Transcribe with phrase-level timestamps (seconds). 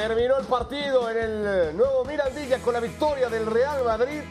[0.00, 4.22] terminó el partido en el nuevo Mirandilla con la victoria del Real Madrid,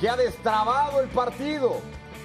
[0.00, 1.76] que ha destrabado el partido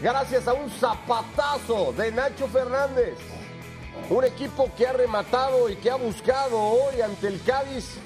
[0.01, 3.17] gracias a un zapatazo de Nacho Fernández.
[4.09, 7.97] Un equipo que ha rematado y que ha buscado hoy ante el Cádiz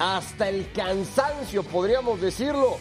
[0.00, 2.76] hasta el cansancio, podríamos decirlo.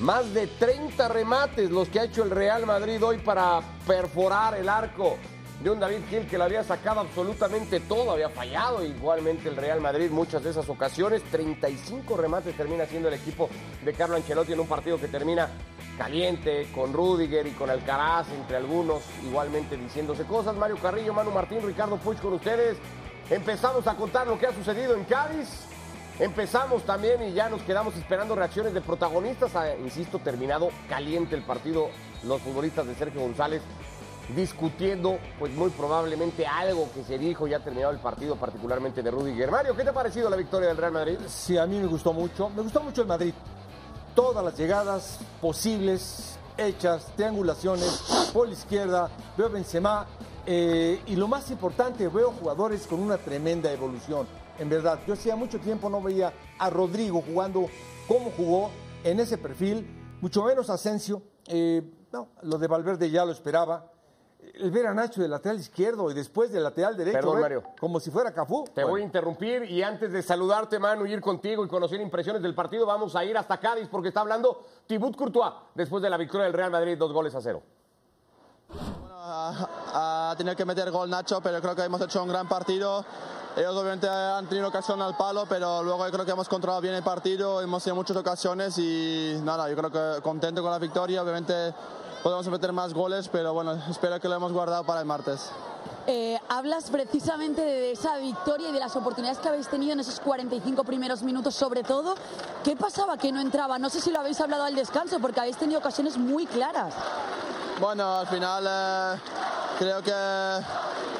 [0.00, 4.70] Más de 30 remates los que ha hecho el Real Madrid hoy para perforar el
[4.70, 5.18] arco
[5.60, 9.80] de un David Gil que le había sacado absolutamente todo, había fallado igualmente el Real
[9.80, 11.22] Madrid muchas de esas ocasiones.
[11.30, 13.48] 35 remates termina siendo el equipo
[13.84, 15.48] de Carlo Ancelotti en un partido que termina
[15.96, 20.56] caliente con Rudiger y con Alcaraz, entre algunos, igualmente diciéndose cosas.
[20.56, 22.76] Mario Carrillo, Manu Martín, Ricardo Puig con ustedes.
[23.30, 25.48] Empezamos a contar lo que ha sucedido en Cádiz.
[26.18, 29.56] Empezamos también y ya nos quedamos esperando reacciones de protagonistas.
[29.56, 31.88] Ah, insisto, terminado caliente el partido.
[32.22, 33.62] Los futbolistas de Sergio González
[34.34, 39.50] discutiendo, pues muy probablemente algo que se dijo ya terminado el partido, particularmente de Rudiger.
[39.50, 41.18] Mario, ¿qué te ha parecido la victoria del Real Madrid?
[41.26, 42.48] Sí, a mí me gustó mucho.
[42.50, 43.34] Me gustó mucho el Madrid.
[44.14, 50.06] Todas las llegadas posibles, hechas, triangulaciones, por izquierda, veo Benzema.
[50.46, 54.26] eh, y lo más importante, veo jugadores con una tremenda evolución.
[54.58, 57.66] En verdad, yo hacía mucho tiempo no veía a Rodrigo jugando
[58.06, 58.70] como jugó
[59.02, 61.22] en ese perfil, mucho menos Asensio.
[61.46, 63.90] Eh, no, lo de Valverde ya lo esperaba.
[64.54, 67.62] El ver a Nacho de lateral izquierdo y después de lateral derecho, Perdón, ver Mario.
[67.80, 68.64] como si fuera Cafú.
[68.74, 72.42] Te voy a interrumpir y antes de saludarte, Manu, y ir contigo y conocer impresiones
[72.42, 76.16] del partido, vamos a ir hasta Cádiz porque está hablando Thibaut Courtois después de la
[76.16, 77.62] victoria del Real Madrid, dos goles a cero.
[79.12, 83.04] ha, ha tenido que meter gol Nacho, pero creo que hemos hecho un gran partido.
[83.56, 86.94] Ellos obviamente han tenido ocasión al palo, pero luego yo creo que hemos controlado bien
[86.94, 91.22] el partido, hemos tenido muchas ocasiones y nada, yo creo que contento con la victoria.
[91.22, 91.72] Obviamente
[92.24, 95.50] podemos meter más goles, pero bueno, espero que lo hemos guardado para el martes.
[96.06, 100.20] Eh, hablas precisamente de esa victoria y de las oportunidades que habéis tenido en esos
[100.20, 102.14] 45 primeros minutos, sobre todo.
[102.64, 103.78] ¿Qué pasaba que no entraba?
[103.78, 106.94] No sé si lo habéis hablado al descanso, porque habéis tenido ocasiones muy claras.
[107.78, 109.20] Bueno, al final eh,
[109.78, 110.64] creo que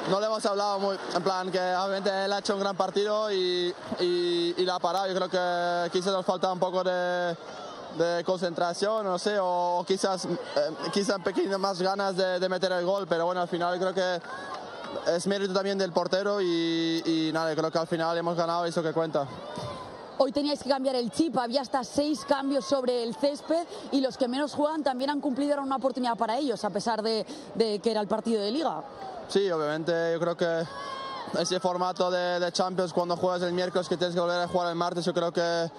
[0.09, 3.31] no le hemos hablado muy, en plan que obviamente él ha hecho un gran partido
[3.31, 5.05] y, y, y la ha parado.
[5.07, 7.35] Yo creo que quizás nos falta un poco de,
[7.97, 10.29] de concentración, no sé, o quizás, eh,
[10.93, 14.21] quizás pequeñas más ganas de, de meter el gol, pero bueno, al final creo que
[15.07, 18.81] es mérito también del portero y, y nada, creo que al final hemos ganado eso
[18.81, 19.27] que cuenta.
[20.17, 24.15] Hoy teníais que cambiar el chip, había hasta seis cambios sobre el césped y los
[24.15, 27.79] que menos juegan también han cumplido, era una oportunidad para ellos, a pesar de, de
[27.79, 28.81] que era el partido de liga.
[29.27, 30.63] Sí, obviamente yo creo que
[31.37, 34.69] ese formato de, de Champions cuando juegas el miércoles que tienes que volver a jugar
[34.69, 35.69] el martes, yo creo que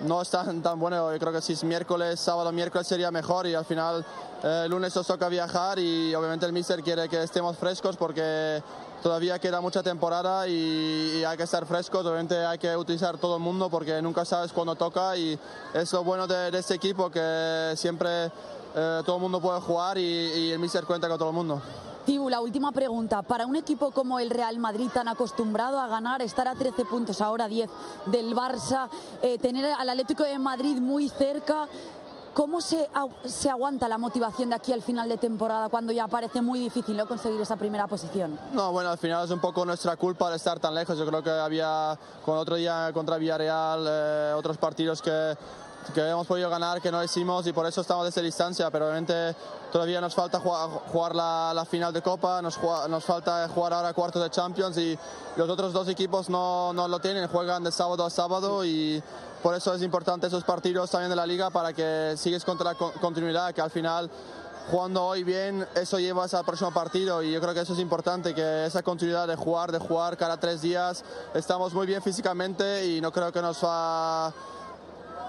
[0.00, 1.12] no es tan, tan bueno.
[1.12, 4.04] Yo creo que si es miércoles, sábado, miércoles sería mejor y al final
[4.42, 8.62] eh, el lunes nos toca viajar y obviamente el míster quiere que estemos frescos porque
[9.02, 12.04] todavía queda mucha temporada y, hay que estar frescos.
[12.04, 15.38] Obviamente hay que utilizar todo el mundo porque nunca sabes cuándo toca y
[15.74, 18.26] es lo bueno de, de este equipo que siempre
[18.74, 21.62] eh, todo el mundo puede jugar y, y el míster cuenta con todo el mundo.
[22.06, 23.22] Tibu, la última pregunta.
[23.22, 27.20] Para un equipo como el Real Madrid, tan acostumbrado a ganar, estar a 13 puntos,
[27.20, 27.68] ahora 10
[28.06, 28.88] del Barça,
[29.22, 31.66] eh, tener al Atlético de Madrid muy cerca,
[32.32, 32.88] ¿cómo se,
[33.24, 36.96] se aguanta la motivación de aquí al final de temporada cuando ya parece muy difícil
[36.96, 37.08] ¿no?
[37.08, 38.38] conseguir esa primera posición?
[38.52, 40.96] No, bueno, al final es un poco nuestra culpa de estar tan lejos.
[40.96, 45.36] Yo creo que había, con otro día contra Villarreal, eh, otros partidos que,
[45.94, 48.70] que hemos podido ganar que no hicimos y por eso estamos desde distancia.
[48.70, 49.34] Pero obviamente
[49.72, 52.58] todavía nos falta jugar, jugar la, la final de Copa, nos,
[52.88, 54.98] nos falta jugar ahora cuartos de Champions y
[55.36, 59.02] los otros dos equipos no, no lo tienen, juegan de sábado a sábado y
[59.42, 62.74] por eso es importante esos partidos también de la liga para que sigues contra la
[62.74, 64.10] con- continuidad, que al final
[64.70, 68.34] jugando hoy bien, eso llevas al próximo partido y yo creo que eso es importante,
[68.34, 71.04] que esa continuidad de jugar, de jugar cada tres días,
[71.34, 74.32] estamos muy bien físicamente y no creo que nos va,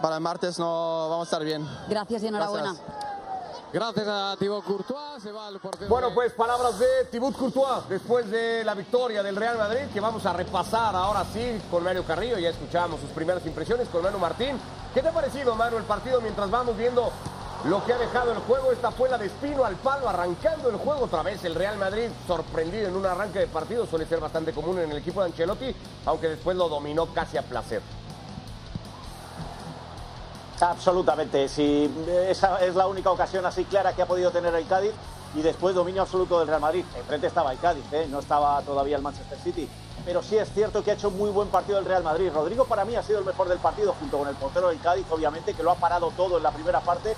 [0.02, 1.68] para el martes no vamos a estar bien.
[1.90, 2.76] Gracias y enhorabuena.
[3.74, 5.90] Gracias a Thibaut Courtois, se va el portero.
[5.90, 10.26] Bueno, pues palabras de Thibaut Courtois después de la victoria del Real Madrid, que vamos
[10.26, 12.40] a repasar ahora sí con Mario Carrillo.
[12.40, 14.58] Ya escuchábamos sus primeras impresiones con Manu Martín.
[14.94, 17.12] ¿Qué te ha parecido, Manu, el partido mientras vamos viendo
[17.66, 18.72] lo que ha dejado el juego?
[18.72, 21.44] Esta fue la de Espino al palo, arrancando el juego otra vez.
[21.44, 24.98] El Real Madrid sorprendido en un arranque de partido, suele ser bastante común en el
[24.98, 27.82] equipo de Ancelotti, aunque después lo dominó casi a placer.
[30.60, 31.90] Absolutamente, sí.
[32.28, 34.92] Esa es la única ocasión así clara que ha podido tener el Cádiz
[35.36, 36.84] y después dominio absoluto del Real Madrid.
[36.96, 38.08] Enfrente estaba el Cádiz, ¿eh?
[38.10, 39.70] no estaba todavía el Manchester City.
[40.04, 42.32] Pero sí es cierto que ha hecho muy buen partido el Real Madrid.
[42.34, 45.06] Rodrigo para mí ha sido el mejor del partido junto con el portero del Cádiz,
[45.12, 47.16] obviamente, que lo ha parado todo en la primera parte.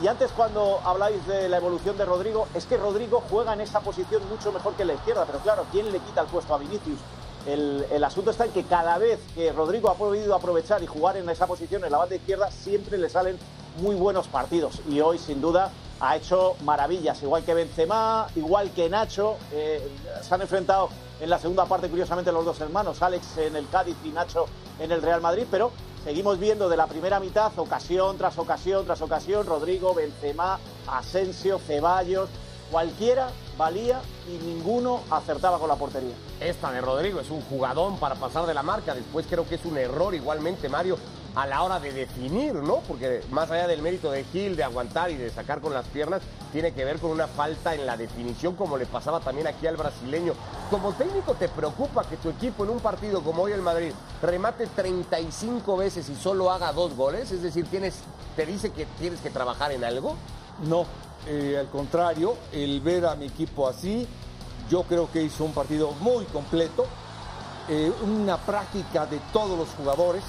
[0.00, 3.80] Y antes cuando habláis de la evolución de Rodrigo, es que Rodrigo juega en esa
[3.80, 7.00] posición mucho mejor que la izquierda, pero claro, ¿quién le quita el puesto a Vinicius?
[7.48, 11.28] El, asunto está en que cada vez que Rodrigo ha podido aprovechar y jugar en
[11.30, 13.38] esa posición, en la banda izquierda, siempre le salen
[13.80, 14.82] muy buenos partidos.
[14.86, 19.36] Y hoy, sin duda, ha hecho maravillas, igual que Benzema, igual que Nacho.
[19.52, 19.80] Eh,
[20.20, 20.90] se han enfrentado
[21.20, 24.44] en la segunda parte, curiosamente, los dos hermanos, Alex en el Cádiz y Nacho
[24.78, 25.72] en el Real Madrid, pero
[26.04, 32.28] seguimos viendo de la primera mitad ocasión tras ocasión tras ocasión, Rodrigo, Benzema, Asensio, Ceballos,
[32.70, 36.14] cualquiera valía y ninguno acertaba con la portería.
[36.40, 38.94] Esta de Rodrigo es un jugadón para pasar de la marca.
[38.94, 40.98] Después creo que es un error igualmente, Mario,
[41.34, 42.76] a la hora de definir, ¿no?
[42.86, 46.22] Porque más allá del mérito de Gil, de aguantar y de sacar con las piernas,
[46.52, 49.76] tiene que ver con una falta en la definición, como le pasaba también aquí al
[49.76, 50.34] brasileño.
[50.70, 53.92] Como técnico, ¿te preocupa que tu equipo en un partido como hoy el Madrid
[54.22, 57.30] remate 35 veces y solo haga dos goles?
[57.30, 58.00] Es decir, tienes,
[58.36, 60.16] ¿te dice que tienes que trabajar en algo?
[60.66, 60.86] No,
[61.28, 64.06] eh, al contrario, el ver a mi equipo así,
[64.70, 66.86] yo creo que hizo un partido muy completo,
[67.68, 70.24] eh, una práctica de todos los jugadores.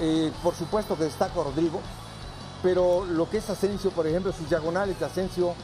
[0.00, 1.80] Eh, por supuesto que destaco Rodrigo,
[2.62, 5.54] pero lo que es Asensio, por ejemplo, sus diagonales de Asensio,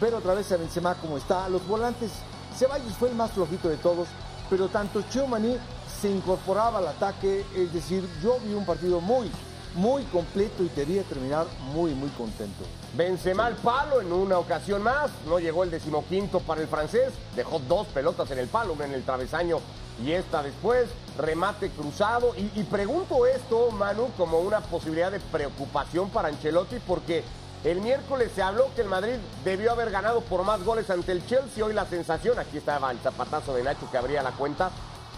[0.00, 2.10] ver otra vez a Benzema como está, los volantes,
[2.56, 4.06] Ceballos fue el más flojito de todos,
[4.48, 5.56] pero tanto Chouamani
[6.00, 9.30] se incorporaba al ataque, es decir, yo vi un partido muy,
[9.74, 12.64] muy completo y quería terminar muy, muy contento.
[12.94, 17.60] Benzema al palo en una ocasión más, no llegó el decimoquinto para el francés, dejó
[17.60, 19.58] dos pelotas en el palo, una en el travesaño
[20.04, 20.88] y esta después,
[21.18, 22.34] remate cruzado.
[22.36, 27.22] Y, pregunto esto, Manu, como una posibilidad de preocupación para Ancelotti, porque
[27.64, 31.26] el miércoles se habló que el Madrid debió haber ganado por más goles ante el
[31.26, 31.64] Chelsea.
[31.64, 34.70] Hoy la sensación, aquí estaba el zapatazo de Nacho que abría la cuenta.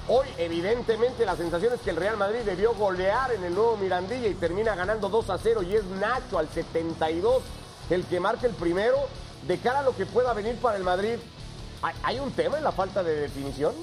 [0.09, 4.27] Hoy, evidentemente, la sensación es que el Real Madrid debió golear en el nuevo Mirandilla
[4.27, 5.63] y termina ganando 2 a 0.
[5.63, 7.43] Y es Nacho al 72
[7.89, 8.97] el que marca el primero.
[9.47, 11.17] De cara a lo que pueda venir para el Madrid,
[12.05, 13.75] ¿hay un tema en la falta de definición?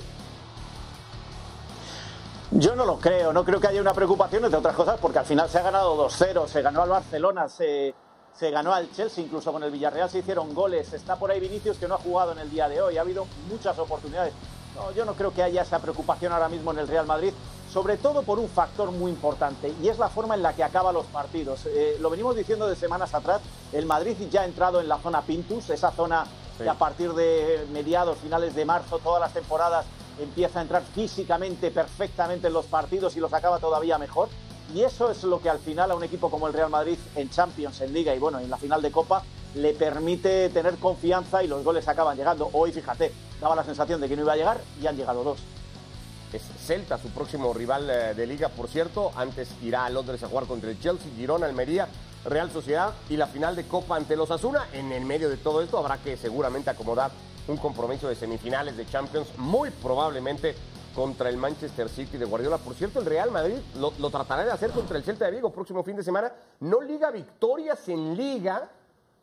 [2.52, 5.26] Yo no lo creo, no creo que haya una preocupación, entre otras cosas, porque al
[5.26, 7.94] final se ha ganado 2-0, se ganó al Barcelona, se,
[8.34, 10.94] se, ganó al Chelsea, incluso con el Villarreal se hicieron goles.
[10.94, 13.28] Está por ahí Vinicius que no ha jugado en el día de hoy, ha habido
[13.50, 14.34] muchas oportunidades.
[14.76, 17.34] No, yo no creo que haya esa preocupación ahora mismo en el Real Madrid,
[17.72, 20.92] sobre todo por un factor muy importante, y es la forma en la que acaba
[20.92, 21.66] los partidos.
[21.68, 23.42] Eh, lo venimos diciendo de semanas atrás,
[23.74, 26.26] el Madrid ya ha entrado en la zona Pintus, esa zona
[26.58, 26.64] sí.
[26.64, 29.86] que a partir de mediados, finales de marzo, todas las temporadas
[30.20, 34.30] empieza a entrar físicamente perfectamente en los partidos y los acaba todavía mejor.
[34.74, 37.30] Y eso es lo que al final a un equipo como el Real Madrid en
[37.30, 39.24] Champions, en Liga y bueno, en la final de Copa
[39.56, 42.50] le permite tener confianza y los goles acaban llegando.
[42.54, 43.12] Hoy, fíjate,
[43.42, 45.40] daba la sensación de que no iba a llegar y han llegado dos.
[46.32, 49.12] Es Celta, su próximo rival de Liga, por cierto.
[49.16, 51.88] Antes irá a Londres a jugar contra el Chelsea, Girona, Almería,
[52.26, 54.68] Real Sociedad y la final de Copa ante los Asuna.
[54.74, 57.10] En el medio de todo esto habrá que seguramente acomodar
[57.48, 60.54] un compromiso de semifinales de Champions, muy probablemente
[60.94, 62.60] contra el Manchester City de Guardiola.
[62.60, 65.52] Por cierto, el Real Madrid lo, lo, tratará de hacer contra el Celta de Vigo
[65.52, 66.32] próximo fin de semana.
[66.60, 68.70] No liga victorias en liga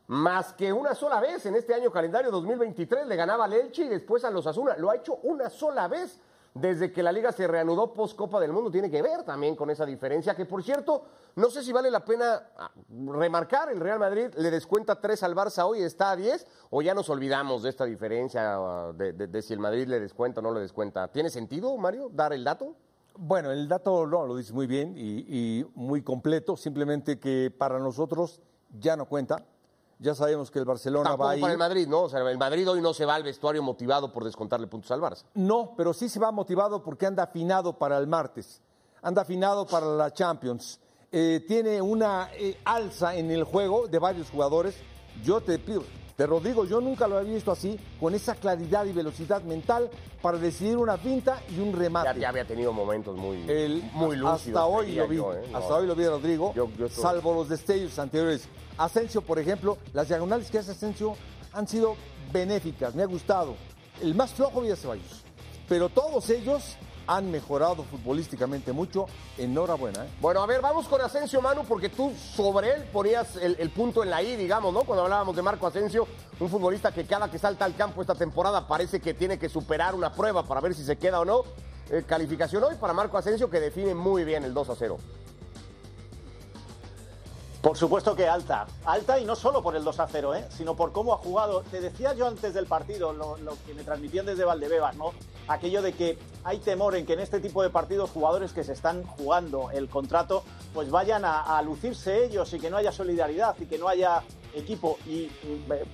[0.09, 3.07] más que una sola vez en este año calendario 2023.
[3.07, 4.77] Le ganaba al Elche y después a los Asuna.
[4.77, 6.21] Lo ha hecho una sola vez
[6.55, 8.71] desde que la liga se reanudó post Copa del Mundo.
[8.71, 11.05] Tiene que ver también con esa diferencia, que por cierto,
[11.35, 12.49] no sé si vale la pena
[13.09, 16.95] remarcar, el Real Madrid le descuenta 3 al Barça hoy, está a 10, o ya
[16.95, 18.59] nos olvidamos de esta diferencia
[18.95, 21.09] de, de, si el Madrid le descuenta o no le descuenta.
[21.09, 22.75] ¿Tiene sentido, Mario, dar el dato?
[23.19, 28.41] Bueno, el dato no, lo dice muy bien y muy completo, simplemente que para nosotros
[28.79, 29.45] ya no cuenta.
[29.99, 31.41] Ya sabemos que el Barcelona Tampoco va a ir.
[31.41, 32.03] para el Madrid, ¿no?
[32.03, 35.01] O sea, el Madrid hoy no se va al vestuario motivado por descontarle puntos al
[35.01, 35.25] Barça.
[35.35, 38.61] No, pero sí se va motivado porque anda afinado para el martes.
[39.01, 40.81] Anda afinado para la Champions.
[41.11, 44.77] Eh, tiene una eh, alza en el juego de varios jugadores.
[45.25, 45.83] Yo te pido,
[46.17, 49.91] te lo digo, yo nunca lo había visto así, con esa claridad y velocidad mental
[50.23, 52.15] para decidir una pinta y un remate.
[52.15, 54.47] Ya, ya había tenido momentos muy, el, muy lúcidos.
[54.49, 55.45] Hasta hoy lo vi, yo, ¿eh?
[55.53, 55.59] no.
[55.59, 58.49] hasta hoy lo vi Rodrigo, Yo- yo estoy- salvo los destellos anteriores.
[58.79, 61.17] Asensio, por ejemplo, las diagonales que hace Asensio
[61.53, 61.97] han sido
[62.33, 63.55] benéficas, me ha gustado.
[64.01, 65.23] El más flojo Villa Ceballos,
[65.69, 69.07] pero todos ellos han mejorado futbolísticamente mucho.
[69.39, 70.05] Enhorabuena.
[70.05, 70.09] ¿eh?
[70.21, 74.11] Bueno, a ver, vamos con Asensio, Manu, porque tú sobre él ponías el, punto en
[74.11, 74.85] la I, digamos, ¿no?
[74.85, 76.07] Cuando hablábamos de Marco Asensio,
[76.41, 79.95] un futbolista que cada que salta al campo esta temporada parece que tiene que superar
[79.95, 81.43] una prueba para ver si se queda o no.
[81.91, 84.99] Eh, calificación hoy para Marco Asensio que define muy bien el 2 a 0.
[87.67, 90.47] Por supuesto que alta, alta y no solo por el 2 a 0, ¿eh?
[90.51, 91.63] sino por cómo ha jugado.
[91.63, 95.11] Te decía yo antes del partido, lo, que me transmitían desde Valdebebas, ¿no?
[95.49, 98.73] Aquello de que hay temor en que en este tipo de partidos jugadores que se
[98.73, 100.45] están jugando el contrato,
[100.75, 104.23] pues vayan a lucirse ellos y que no haya solidaridad y que no haya
[104.57, 105.31] equipo y,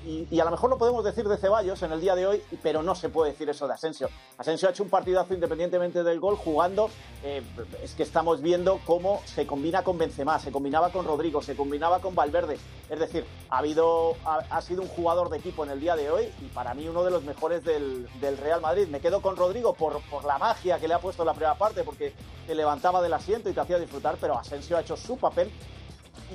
[0.06, 2.42] y, y, a lo mejor lo podemos decir de Ceballos en el día de hoy,
[2.62, 4.08] pero no se puede decir eso de Asensio.
[4.38, 6.88] Asensio ha hecho un partidazo independientemente del gol jugando.
[7.24, 7.42] Eh,
[7.82, 12.00] es que estamos viendo cómo se combina con Benzema, se combinaba con Rodrigo, se combinaba
[12.00, 12.58] con Valverde.
[12.88, 16.10] Es decir, ha, habido, ha, ha sido un jugador de equipo en el día de
[16.10, 18.86] hoy y para mí uno de los mejores del, del Real Madrid.
[18.88, 21.56] Me quedo con Rodrigo por, por la magia que le ha puesto en la primera
[21.56, 22.12] parte, porque
[22.46, 25.50] te levantaba del asiento y te hacía disfrutar, pero Asensio ha hecho su papel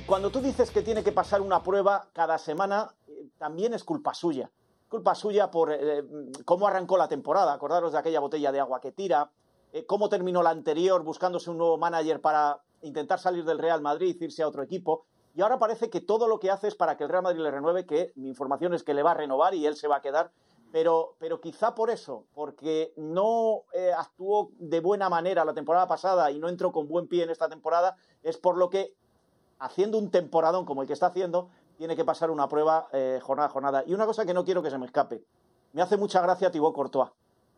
[0.06, 4.14] cuando tú dices que tiene que pasar una prueba cada semana, eh, también es culpa
[4.14, 4.52] suya.
[4.90, 6.04] Culpa suya por eh,
[6.46, 7.54] cómo arrancó la temporada.
[7.54, 9.32] Acordaros de aquella botella de agua que tira,
[9.74, 14.16] eh, cómo terminó la anterior buscándose un nuevo manager para intentar salir del Real Madrid,
[14.22, 15.06] irse a otro equipo.
[15.36, 17.52] Y ahora parece que todo lo que hace es para que el Real Madrid le
[17.52, 20.02] renueve, que mi información es que le va a renovar y él se va a
[20.02, 20.32] quedar.
[20.72, 26.30] Pero, pero quizá por eso, porque no eh, actuó de buena manera la temporada pasada
[26.30, 28.96] y no entró con buen pie en esta temporada, es por lo que
[29.60, 33.48] haciendo un temporadón como el que está haciendo, tiene que pasar una prueba eh, jornada
[33.48, 33.84] a jornada.
[33.86, 35.24] Y una cosa que no quiero que se me escape.
[35.74, 37.12] Me hace mucha gracia Thibaut Courtois.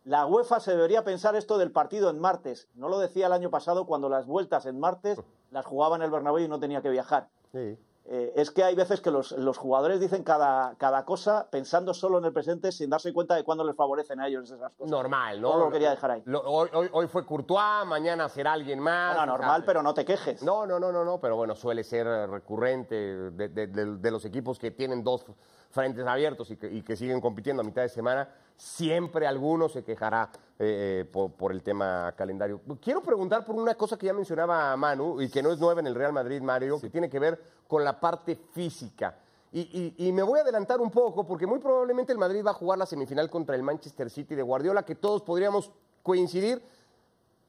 [0.05, 2.67] La UEFA se debería pensar esto del partido en martes.
[2.73, 5.19] No lo decía el año pasado cuando las vueltas en martes
[5.51, 7.29] las jugaba en el Bernabéu y no tenía que viajar.
[7.51, 7.77] Sí.
[8.11, 12.17] Eh, es que hay veces que los, los jugadores dicen cada, cada, cosa pensando solo
[12.17, 14.89] en el presente sin darse cuenta de cuándo les favorecen a ellos esas cosas.
[14.89, 15.53] Normal, ¿no?
[15.53, 16.23] No lo quería dejar ahí.
[16.25, 19.15] Lo, hoy, fue Courtois, mañana será alguien más.
[19.15, 20.41] Bueno, normal, pero no te quejes.
[20.41, 24.25] No, no, no, no, no, pero bueno, suele ser recurrente de, de, de, de los
[24.25, 25.23] equipos que tienen dos
[25.69, 28.27] frentes abiertos y que, y que, siguen compitiendo a mitad de semana,
[28.59, 32.59] siempre alguno se quejará eh, por, por, el tema calendario.
[32.81, 35.87] Quiero preguntar por una cosa que ya mencionaba Manu y que no es nueva en
[35.87, 36.81] el Real Madrid, Mario, sí.
[36.81, 39.17] que tiene que ver con la parte física.
[39.51, 39.61] Y,
[39.97, 42.53] y, y, me voy a adelantar un poco porque muy probablemente el Madrid va a
[42.53, 45.71] jugar la semifinal contra el Manchester City de Guardiola, que todos podríamos
[46.03, 46.61] coincidir,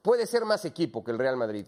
[0.01, 1.67] puede ser más equipo que el Real Madrid.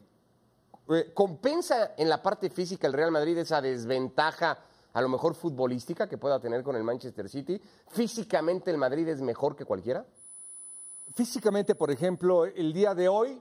[0.89, 4.59] Eh, ¿Compensa en la parte física el Real Madrid esa desventaja?
[4.93, 7.61] A lo mejor futbolística que pueda tener con el Manchester City.
[7.89, 10.07] ¿Físicamente el Madrid es mejor que cualquiera?
[11.15, 13.41] Físicamente, por ejemplo, el día de hoy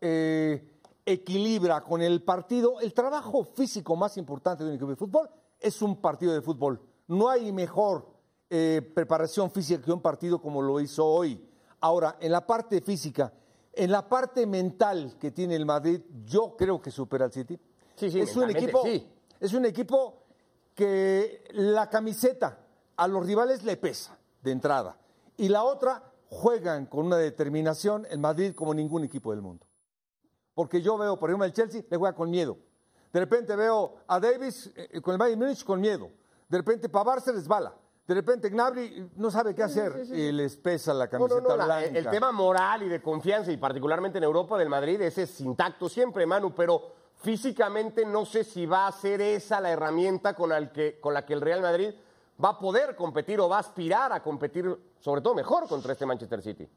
[0.00, 0.72] eh,
[1.04, 2.80] equilibra con el partido.
[2.80, 6.80] El trabajo físico más importante de un equipo de fútbol es un partido de fútbol.
[7.08, 8.06] No hay mejor
[8.50, 11.48] eh, preparación física que un partido como lo hizo hoy.
[11.80, 13.32] Ahora, en la parte física,
[13.72, 17.58] en la parte mental que tiene el Madrid, yo creo que supera al City.
[17.96, 19.06] Sí, sí, es un equipo, sí.
[19.40, 20.21] es un equipo
[20.74, 22.58] que la camiseta
[22.96, 24.96] a los rivales le pesa de entrada.
[25.36, 29.66] Y la otra, juegan con una determinación en Madrid como ningún equipo del mundo.
[30.54, 32.56] Porque yo veo, por ejemplo, el Chelsea le juega con miedo.
[33.12, 36.10] De repente veo a Davis eh, con el Bayern Múnich con miedo.
[36.48, 37.74] De repente Pavar se resbala.
[38.06, 40.20] De repente Gnabry no sabe qué hacer sí, sí, sí.
[40.20, 41.80] y les pesa la camiseta no, no, no, blanca.
[41.80, 45.40] La, el tema moral y de confianza, y particularmente en Europa del Madrid, ese es
[45.40, 46.82] intacto siempre, Manu, pero
[47.22, 51.62] físicamente no sé si va a ser esa la herramienta con, la que el Real
[51.62, 51.94] Madrid
[52.42, 56.04] va a poder competir o va a aspirar a competir, sobre todo mejor, contra este
[56.04, 56.68] Manchester City.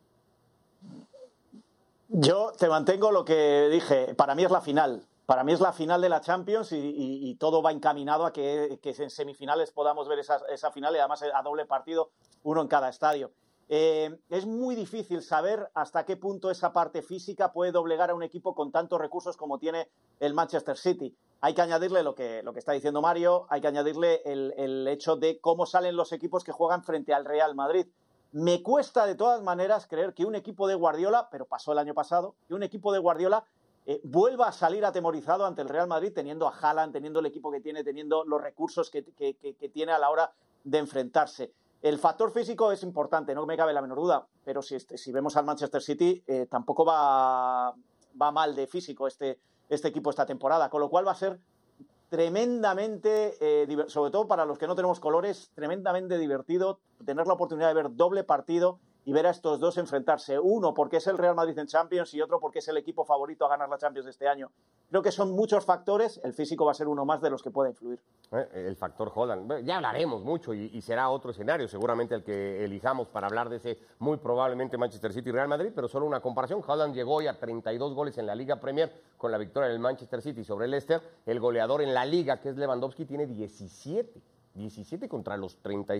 [2.08, 5.06] Yo te mantengo lo que dije, para mí es la final.
[5.25, 8.92] Para mí es la final de la Champions y todo va encaminado a que, que,
[8.92, 12.12] en semifinales podamos ver esa, esa final y además a doble partido,
[12.44, 13.32] uno en cada estadio.
[13.67, 18.22] Eh, es muy difícil saber hasta qué punto esa parte física puede doblegar a un
[18.22, 21.15] equipo con tantos recursos como tiene el Manchester City.
[21.41, 24.88] Hay que añadirle lo que, lo que está diciendo Mario, hay que añadirle el, el
[24.88, 27.88] hecho de cómo salen los equipos que juegan frente al Real Madrid.
[28.31, 31.93] Me cuesta de todas maneras creer que un equipo de Guardiola, pero pasó el año
[31.93, 33.45] pasado, que un equipo de Guardiola
[33.88, 37.51] eh, vuelva a salir atemorizado ante el Real Madrid teniendo a Haaland, teniendo el equipo
[37.51, 41.53] que tiene, teniendo los recursos que, que, tiene a la hora de enfrentarse.
[41.86, 45.38] El factor físico es importante, no me cabe la menor duda, pero si, este, vemos
[45.38, 47.75] al Manchester City, eh, tampoco va,
[48.20, 49.39] va, mal de físico este,
[49.70, 51.39] este, equipo esta temporada, con lo cual va a ser
[52.10, 57.68] tremendamente, eh, sobre todo para los que no tenemos colores, tremendamente divertido tener la oportunidad
[57.68, 60.40] de ver doble partido y ver a estos dos enfrentarse.
[60.40, 63.46] Uno porque es el Real Madrid en Champions y otro porque es el equipo favorito
[63.46, 64.52] a ganar la Champions de este año.
[64.90, 67.52] Creo que son muchos factores, el físico va a ser uno más de los que
[67.52, 68.00] puede influir.
[68.32, 73.08] Eh, el factor Holland, ya hablaremos mucho y, será otro escenario, seguramente el que elijamos
[73.08, 76.62] para hablar de ese muy probablemente Manchester City y Real Madrid, pero solo una comparación.
[76.66, 80.22] Holland llegó hoy a 32 goles en la Liga Premier con la victoria del Manchester
[80.22, 81.02] City sobre el Leicester.
[81.26, 84.22] El goleador en la Liga, que es Lewandowski, tiene 17.
[84.56, 85.94] 17 contra los 30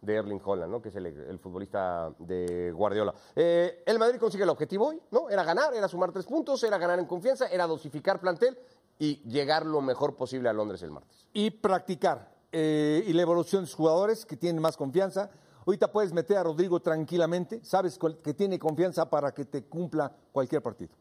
[0.00, 0.82] de Erling Holland, ¿no?
[0.82, 3.14] que es el, el futbolista de Guardiola.
[3.34, 5.30] Eh, el Madrid consigue el objetivo hoy, ¿no?
[5.30, 8.58] Era ganar, era sumar tres puntos, era ganar en confianza, era dosificar plantel
[8.98, 11.26] y llegar lo mejor posible a Londres el martes.
[11.32, 12.32] Y practicar.
[12.50, 15.30] Eh, y la evolución de los jugadores que tienen más confianza.
[15.64, 20.60] Ahorita puedes meter a Rodrigo tranquilamente, sabes que tiene confianza para que te cumpla cualquier
[20.60, 20.92] partido.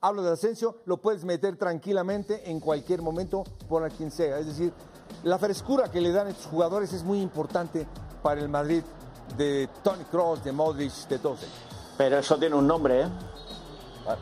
[0.00, 4.38] Hablo de Asensio, lo puedes meter tranquilamente en cualquier momento por a quien sea.
[4.38, 4.72] Es decir,
[5.24, 7.84] la frescura que le dan estos jugadores es muy importante
[8.22, 8.84] para el Madrid
[9.36, 11.54] de Tony Cross, de Modric, de todos ellos.
[11.96, 13.08] Pero eso tiene un nombre, ¿eh?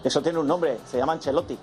[0.03, 1.59] Eso tiene un nombre, se llama Ancelotti.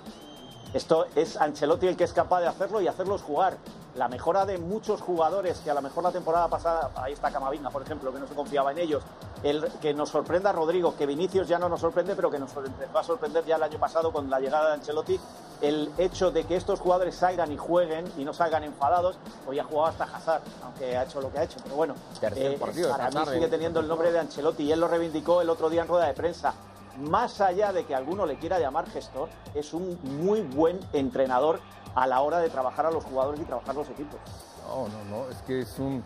[0.74, 3.56] Esto es Ancelotti el que es capaz de hacerlo y hacerlos jugar.
[3.94, 7.70] La mejora de muchos jugadores que a lo mejor la temporada pasada, ahí está Camavinga,
[7.70, 9.04] por ejemplo, que no se confiaba en ellos.
[9.44, 12.98] El que nos sorprenda Rodrigo, que Vinicius ya no nos sorprende, pero que nos empezó
[12.98, 15.20] a sorprender ya el año pasado con la llegada de Ancelotti.
[15.60, 19.16] El hecho de que estos jugadores salgan y jueguen y no salgan enfadados,
[19.46, 21.60] hoy ha jugado hasta Hazard, aunque ha hecho lo que ha hecho.
[21.62, 25.40] Pero bueno, eh, para mí sigue teniendo el nombre de Ancelotti y él lo reivindicó
[25.40, 26.52] el otro día en rueda de prensa
[26.98, 31.60] más allá de que alguno le quiera llamar gestor, es un muy buen entrenador
[31.94, 34.20] a la hora de trabajar a los jugadores y trabajar los equipos.
[34.66, 36.02] No, no, no, es que es un...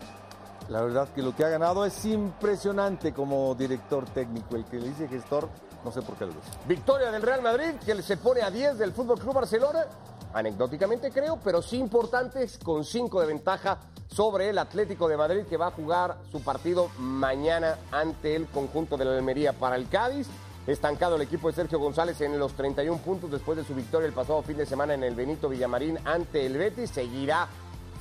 [0.67, 4.55] La verdad que lo que ha ganado es impresionante como director técnico.
[4.55, 5.49] El que le dice gestor,
[5.83, 6.51] no sé por qué lo dice.
[6.67, 9.85] Victoria del Real Madrid, que se pone a 10 del Fútbol Club Barcelona.
[10.31, 15.57] Anecdóticamente creo, pero sí importantes, con 5 de ventaja sobre el Atlético de Madrid, que
[15.57, 20.27] va a jugar su partido mañana ante el conjunto de la Almería para el Cádiz.
[20.69, 24.13] Estancado el equipo de Sergio González en los 31 puntos después de su victoria el
[24.13, 26.91] pasado fin de semana en el Benito Villamarín ante el Betis.
[26.91, 27.47] Seguirá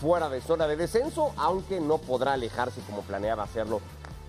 [0.02, 3.80] fuera de zona de descenso, aunque no podrá alejarse como planeaba hacerlo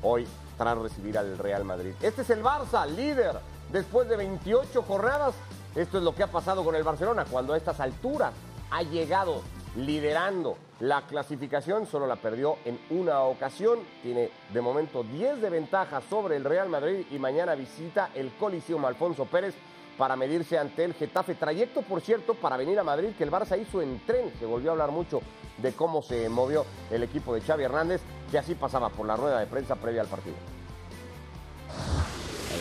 [0.02, 0.26] hoy
[0.58, 1.92] tras recibir al Real Madrid.
[2.02, 3.42] Este es el Barça, líder,
[3.74, 5.36] después de 28 jornadas.
[5.76, 8.32] Esto es lo que ha pasado con el Barcelona cuando a estas alturas
[8.72, 9.42] ha llegado
[9.76, 16.02] liderando la clasificación, solo la perdió en una ocasión, tiene de momento 10 de ventaja
[16.10, 19.56] sobre el Real Madrid y mañana visita el Coliseum Alfonso Pérez
[19.98, 21.36] para medirse ante el Getafe.
[21.36, 24.32] Trayecto, por cierto, para venir a Madrid, que el Barça hizo en tren.
[24.40, 25.20] Se volvió a hablar mucho
[25.58, 29.42] de cómo se movió el equipo de Xavi Hernández, que así pasaba por la rueda
[29.42, 30.59] de prensa previa al partido.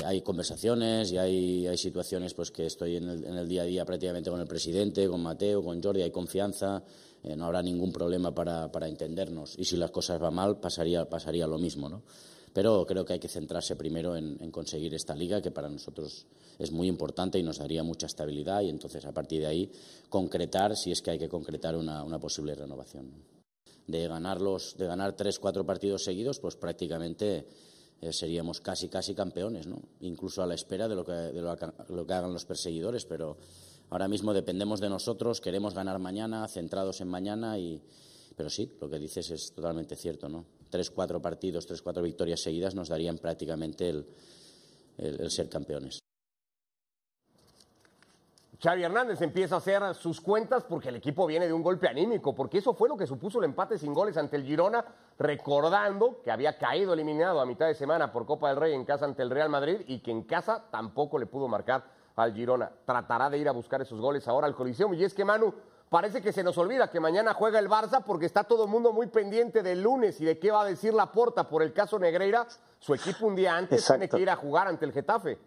[0.09, 4.31] Hay, conversaciones y hay, hay situaciones pues que estoy en el, día a día prácticamente
[4.31, 6.83] con el presidente, con Mateo, con Jordi, hay confianza,
[7.23, 9.59] eh, no habrá ningún problema para, entendernos.
[9.59, 12.03] Y si las cosas van mal, pasaría, lo mismo, ¿no?
[12.53, 16.27] Pero creo que hay que centrarse primero en, conseguir esta liga, que para nosotros
[16.59, 19.71] es muy importante y nos daría mucha estabilidad, y entonces a partir de ahí
[20.09, 23.13] concretar, si es que hay que concretar una, una posible renovación.
[23.87, 27.47] De ganar, los, de ganar tres, cuatro partidos seguidos, pues prácticamente
[28.01, 29.81] eh, seríamos casi, casi campeones, ¿no?
[30.01, 31.57] Incluso a la espera de lo que, de lo
[31.89, 33.37] lo que hagan los perseguidores, pero
[33.91, 37.81] ahora mismo dependemos de nosotros, queremos ganar mañana, centrados en mañana y...
[38.37, 40.45] Pero sí, lo que dices es totalmente cierto, ¿no?
[40.71, 44.07] Tres, cuatro partidos, tres, cuatro victorias seguidas nos darían prácticamente el,
[44.99, 45.99] el ser campeones.
[48.61, 52.35] Xavi Hernández empieza a hacer sus cuentas porque el equipo viene de un golpe anímico,
[52.35, 54.85] porque eso fue lo que supuso el empate sin goles ante el Girona,
[55.17, 59.05] recordando que había caído eliminado a mitad de semana por Copa del Rey en casa
[59.05, 61.85] ante el Real Madrid y que en casa tampoco le pudo marcar
[62.17, 62.69] al Girona.
[62.85, 64.93] Tratará de ir a buscar esos goles ahora al Coliseo.
[64.93, 65.55] Y es que Manu,
[65.89, 68.93] parece que se nos olvida que mañana juega el Barça porque está todo el mundo
[68.93, 71.97] muy pendiente del lunes y de qué va a decir la porta por el caso
[72.01, 72.49] Negreira.
[72.81, 74.01] Su equipo un día antes Exacto.
[74.01, 75.39] tiene que ir a jugar ante el Getafe.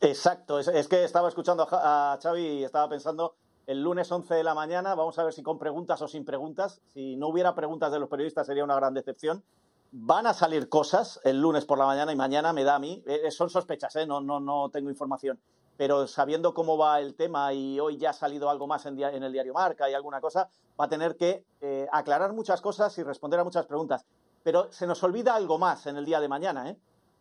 [0.00, 4.44] Exacto, es, que estaba escuchando a, a Xavi y estaba pensando el lunes 11 de
[4.44, 6.80] la mañana, vamos a ver si con preguntas o sin preguntas.
[6.92, 9.42] Si no hubiera preguntas de los periodistas sería una gran decepción.
[9.92, 13.02] Van a salir cosas el lunes por la mañana y mañana me da a mí,
[13.06, 14.06] eh, son sospechas, ¿eh?
[14.06, 15.38] no, no, no tengo información,
[15.76, 19.32] pero sabiendo cómo va el tema y hoy ya ha salido algo más en el
[19.32, 23.38] diario Marca y alguna cosa, va a tener que eh, aclarar muchas cosas y responder
[23.38, 24.04] a muchas preguntas.
[24.42, 26.76] Pero se nos olvida algo más en el día de mañana, ¿eh?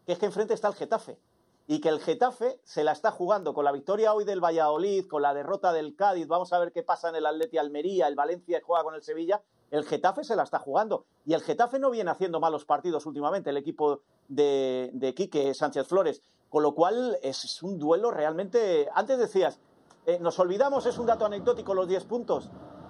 [0.06, 1.20] que es que enfrente está el Getafe
[1.68, 5.22] y que el Getafe se la está jugando con la victoria hoy del Valladolid, con
[5.22, 8.62] la derrota del Cádiz, vamos a ver qué pasa en el Atleti Almería, el Valencia
[8.64, 12.12] juega con el Sevilla, el Getafe se la está jugando y el Getafe no viene
[12.12, 17.80] haciendo malos partidos últimamente, el equipo de, Quique Sánchez Flores, con lo cual es un
[17.80, 19.60] duelo realmente, antes decías,
[20.06, 22.50] eh, nos olvidamos, es un dato anecdótico los 10 puntos,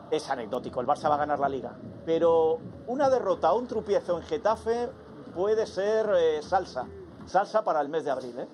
[0.10, 4.18] es anecdótico, el Barça va a ganar la liga, pero una derrota o un tropiezo
[4.18, 4.90] en Getafe
[5.36, 6.88] puede ser eh, salsa,
[7.26, 8.48] salsa para el mes de abril, ¿eh?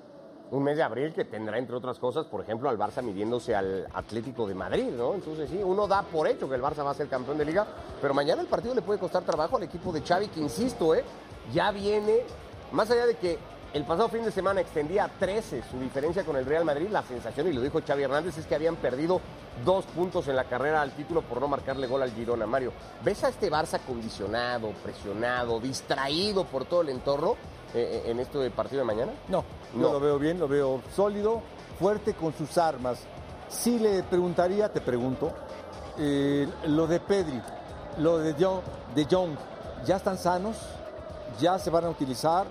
[0.51, 3.87] Un mes de abril que tendrá, entre otras cosas, por ejemplo, al Barça midiéndose al
[3.93, 5.13] Atlético de Madrid, ¿no?
[5.13, 7.67] Entonces, sí, uno da por hecho que el Barça va a ser campeón de liga,
[8.01, 11.03] pero mañana el partido le puede costar trabajo al equipo de Xavi, que insisto, ¿eh?
[11.53, 12.21] Ya viene,
[12.71, 13.37] más allá de que
[13.73, 17.03] el pasado fin de semana extendía a 13 su diferencia con el Real Madrid, la
[17.03, 19.21] sensación, y lo dijo Xavi Hernández, es que habían perdido
[19.63, 22.47] dos puntos en la carrera al título por no marcarle gol al Girona.
[22.47, 27.35] Mario, ¿ves a este Barça condicionado, presionado, distraído por todo el entorno
[27.75, 29.11] eh, en este partido de mañana?
[29.27, 29.43] No,
[29.75, 29.91] No.
[29.93, 31.41] lo veo bien, lo veo sólido,
[31.77, 32.99] fuerte con sus armas.
[33.49, 35.31] Sí le preguntaría, te pregunto,
[35.97, 37.41] eh, lo de Pedri,
[37.99, 38.61] lo de Jong,
[38.95, 39.31] de Jong,
[39.85, 40.57] ¿ya están sanos?
[41.39, 42.47] ¿Ya se van a utilizar?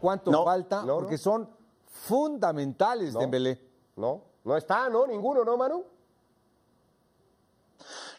[0.00, 0.82] ¿Cuánto No, falta?
[0.84, 1.18] no, Porque no.
[1.18, 1.50] son
[1.86, 3.20] fundamentales, No.
[3.20, 3.60] Dembélé.
[3.96, 5.06] No, no está, ¿no?
[5.06, 5.84] Ninguno, ¿no, Manu?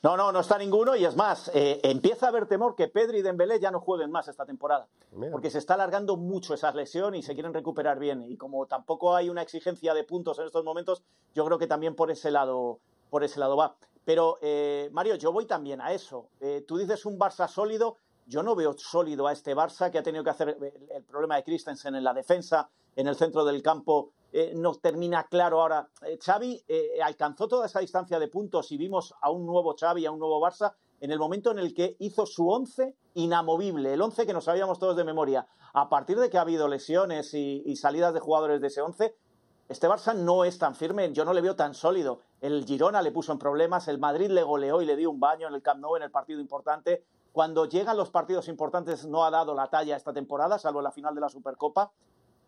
[0.02, 3.20] No, no, no está ninguno y es más, eh, empieza a haber temor que Pedri
[3.20, 4.88] y Dembélé ya no jueguen más esta temporada.
[5.12, 5.32] Mira.
[5.32, 8.22] Porque se está alargando mucho esa lesión y se quieren recuperar bien.
[8.24, 11.04] Y como tampoco hay una exigencia de puntos en estos momentos,
[11.36, 13.76] yo creo que también por ese lado, por ese lado va.
[14.06, 16.30] Pero, eh, Mario, yo voy también a eso.
[16.40, 17.98] Eh, tú dices un Barça sólido.
[18.30, 21.36] Yo no veo sólido a este Barça que ha tenido que hacer el, el problema
[21.36, 24.12] de Christensen en la defensa, en el centro del campo.
[24.32, 25.90] eh, no termina claro ahora.
[26.06, 30.06] Eh, Xavi eh, alcanzó toda esa distancia de puntos y vimos a un nuevo Xavi,
[30.06, 34.02] a un nuevo Barça, en el momento en el que hizo su once inamovible, el
[34.02, 35.48] once que nos sabíamos todos de memoria.
[35.74, 39.16] A partir de que ha habido lesiones y, y salidas de jugadores de ese once,
[39.70, 42.22] este Barça no es tan firme, yo no le veo tan sólido.
[42.42, 45.48] El Girona le puso en problemas, el Madrid le goleó y le dio un baño
[45.48, 47.04] en el Camp Nou en el partido importante.
[47.40, 51.16] Cuando llegan los partidos importantes no ha dado la talla esta temporada, salvo la final
[51.16, 51.90] de la Supercopa.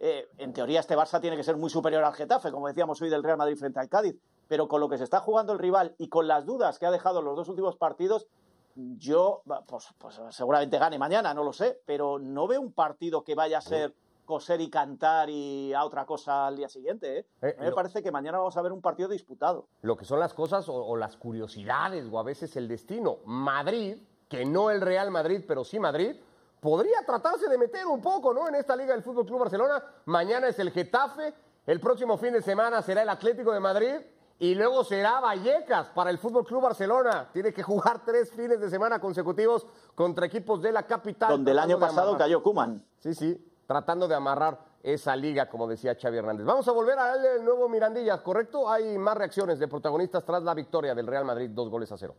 [0.01, 3.08] Eh, en teoría este Barça tiene que ser muy superior al Getafe, como decíamos hoy
[3.10, 4.17] del Real Madrid frente al Cádiz.
[4.49, 6.91] Pero con lo que se está jugando el rival y con las dudas que ha
[6.91, 8.27] dejado los dos últimos partidos,
[8.75, 13.34] yo, pues, pues seguramente gane mañana, no lo sé, pero no veo un partido que
[13.34, 17.19] vaya a ser coser y cantar y a otra cosa al día siguiente.
[17.19, 17.25] ¿eh?
[17.43, 19.67] Eh, A mí me lo- parece que mañana vamos a ver un partido disputado.
[19.84, 23.19] Lo que son las cosas o, o las curiosidades o a veces el destino.
[23.25, 23.97] Madrid,
[24.31, 26.15] que no el Real Madrid, pero sí Madrid,
[26.61, 28.47] podría tratarse de meter un poco, ¿no?
[28.47, 29.83] En esta Liga del Fútbol Club Barcelona.
[30.05, 31.33] Mañana es el Getafe,
[31.67, 33.95] el próximo fin de semana será el Atlético de Madrid
[34.39, 37.29] y luego será Vallecas para el Fútbol Club Barcelona.
[37.33, 41.29] Tiene que jugar tres fines de semana consecutivos contra equipos de la capital.
[41.29, 42.81] Donde el año pasado cayó Kuman.
[42.99, 46.45] Sí, sí, tratando de amarrar esa liga, como decía Xavi Hernández.
[46.45, 48.69] Vamos a volver al nuevo Mirandilla, ¿correcto?
[48.69, 52.15] Hay más reacciones de protagonistas tras la victoria del Real Madrid, dos goles a cero.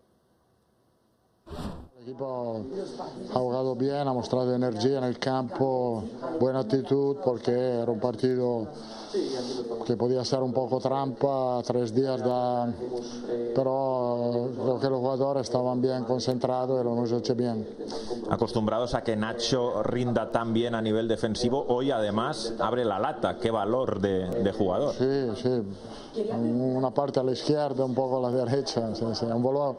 [2.02, 2.60] El equipo
[3.32, 6.02] ha jugado bien, ha mostrado energía en el campo,
[6.40, 8.66] buena actitud porque era un partido
[9.86, 12.72] que podía ser un poco trampa, tres días da...
[13.54, 17.64] pero creo que los jugadores estaban bien concentrados y lo hemos hecho bien.
[18.30, 23.38] acostumbrados a que Nacho rinda tan bien a nivel defensivo, hoy además abre la lata.
[23.38, 24.92] Qué valor de, de jugador.
[24.94, 25.62] Sí, sí.
[26.14, 28.90] Una parte a la izquierda, un poco a la derecha.
[29.34, 29.76] Un valor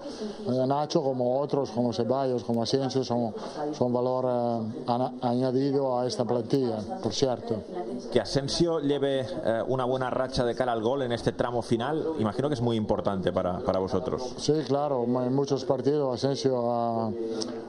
[0.48, 3.34] eh, Nacho como otros, como Ceballos, como Asensio, son,
[3.74, 7.56] son valor eh, añadido a esta plantilla, por cierto.
[8.12, 12.04] Que Asensio lleve eh, una buena racha de cara al gol en este tramo final,
[12.20, 14.34] imagino que es muy importante para, para vosotros.
[14.38, 17.12] Sí, claro, en muchos partidos Asensio ha,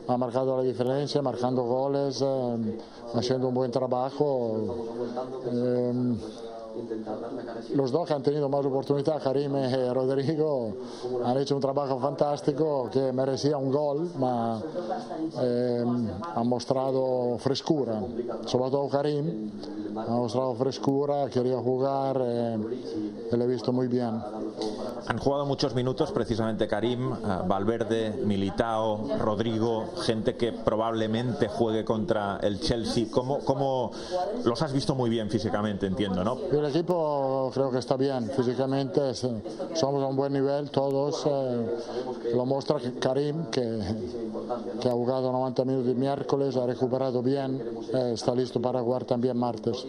[0.08, 2.78] ha marcado la diferencia, marcando goles, eh,
[3.14, 4.86] haciendo un buen trabajo.
[6.76, 10.74] Eh, los dos que han tenido más oportunidad, Karim y Rodrigo,
[11.24, 14.60] han hecho un trabajo fantástico que merecía un gol, ma
[15.40, 15.84] eh,
[16.34, 18.00] han mostrado frescura,
[18.46, 19.50] sobre todo Karim,
[19.96, 22.58] ha mostrado frescura, quería jugar eh,
[23.32, 24.20] y lo he visto muy bien.
[25.06, 32.38] Han jugado muchos minutos precisamente Karim, eh, Valverde, Militao, Rodrigo, gente que probablemente juegue contra
[32.42, 33.06] el Chelsea.
[33.10, 33.92] ¿Cómo, cómo
[34.44, 36.36] los has visto muy bien físicamente, entiendo, no?
[36.64, 39.26] El equipo creo que está bien físicamente, es-
[39.74, 41.22] somos a un buen nivel todos.
[41.26, 41.66] eh,
[42.34, 43.80] lo muestra Karim, que,
[44.80, 47.60] que ha jugado 90 minutos el miércoles, ha recuperado bien,
[47.92, 49.84] eh, está listo para jugar también martes.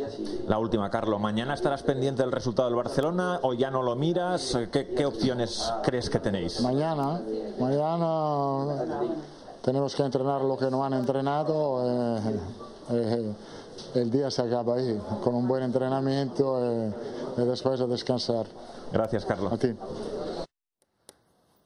[0.50, 1.18] La última, Carlos.
[1.22, 4.58] ¿Mañana estarás pendiente del resultado del Barcelona o ya no lo miras?
[4.70, 6.60] ¿Qué, qué opciones crees que tenéis?
[6.60, 7.22] Mañana,
[7.58, 8.76] mañana
[9.62, 11.82] tenemos que entrenar lo que no han entrenado.
[11.86, 12.20] eh,
[12.92, 13.34] eh,
[14.02, 16.94] el día se acaba ahí, con un buen entrenamiento eh,
[17.38, 18.46] y después a descansar.
[18.92, 19.52] Gracias, Carlos.
[19.54, 19.76] A ti.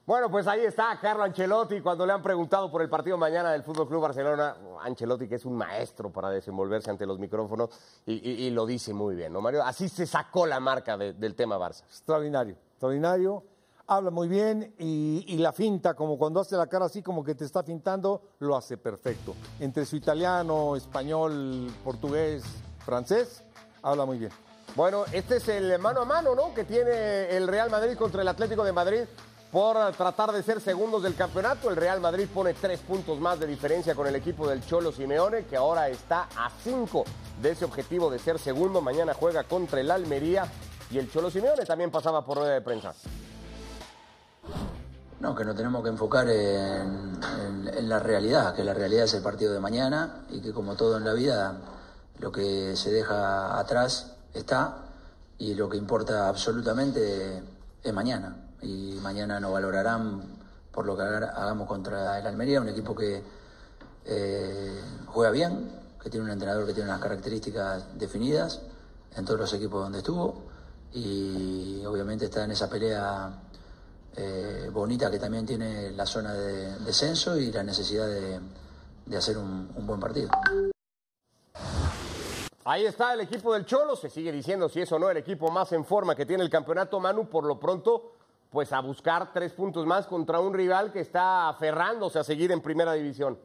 [0.06, 3.62] Bueno, pues ahí está Carlo Ancelotti cuando le han preguntado por el partido mañana del
[3.62, 4.56] Fútbol Club Barcelona.
[4.82, 7.70] Ancelotti, que es un maestro para desenvolverse ante los micrófonos,
[8.08, 9.62] y, y- y lo dice muy bien, ¿no, Mario?
[9.64, 11.84] Así se sacó la marca de- del tema Barça.
[11.84, 13.44] Extraordinario, extraordinario.
[13.92, 17.44] Habla muy bien y, la finta, como cuando hace la cara así como que te
[17.44, 19.34] está fintando, lo hace perfecto.
[19.60, 22.44] Entre su italiano, español, portugués,
[22.86, 23.42] francés,
[23.82, 24.32] habla muy bien.
[24.76, 26.54] Bueno, este es el mano a mano, ¿no?
[26.54, 29.06] Que tiene el Real Madrid contra el Atlético de Madrid
[29.52, 31.72] por tratar de ser segundos del campeonato.
[31.72, 35.46] El Real Madrid pone tres puntos más de diferencia con el equipo del Cholo Simeone,
[35.46, 37.06] que ahora está a cinco
[37.42, 38.82] de ese objetivo de ser segundo.
[38.82, 40.46] Mañana juega contra el Almería
[40.92, 42.94] y el Cholo Simeone también pasaba por rueda de prensa.
[45.20, 47.20] No, que nos tenemos que enfocar en,
[47.90, 51.04] la realidad, que la realidad es el partido de mañana y que como todo en
[51.04, 51.58] la vida,
[52.20, 54.78] lo que se deja atrás está
[55.38, 57.44] y lo que importa absolutamente
[57.84, 58.36] es mañana.
[58.62, 60.22] Y mañana nos valorarán
[60.72, 63.24] por lo que haga- hagamos contra el Almería, un equipo que
[64.06, 65.70] eh, juega bien,
[66.02, 68.62] que tiene un entrenador que tiene unas características definidas,
[69.16, 70.44] en todos los equipos donde estuvo
[70.94, 73.32] y obviamente está en esa pelea
[74.22, 79.72] eh, bonita que también tiene la zona de descenso y la necesidad de, hacer un,
[79.74, 80.30] un buen partido.
[82.66, 85.50] Ahí está el equipo del Cholo, se sigue diciendo si es o no el equipo
[85.50, 88.12] más en forma que tiene el campeonato Manu, por lo pronto,
[88.50, 92.62] pues a buscar tres puntos más contra un rival que está aferrándose a seguir en
[92.62, 93.40] primera división.